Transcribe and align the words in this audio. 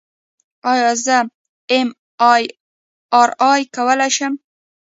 ایا 0.71 0.91
زه 1.05 1.17
ایم 1.73 1.89
آر 3.21 3.29
آی 3.51 3.61
کولی 3.75 4.09
شم؟ 4.15 4.33